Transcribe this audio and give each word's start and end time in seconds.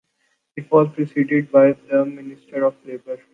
It 0.55 0.71
was 0.71 0.87
preceded 0.95 1.51
by 1.51 1.73
the 1.73 2.03
Minister 2.05 2.65
of 2.65 2.73
Labour. 2.87 3.19